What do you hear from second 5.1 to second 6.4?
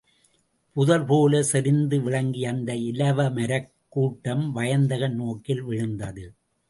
நோக்கில் விழுந்தது.